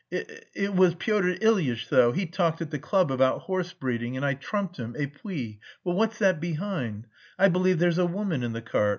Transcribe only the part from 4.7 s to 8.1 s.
him, et puis... but what's that behind?... I believe there's a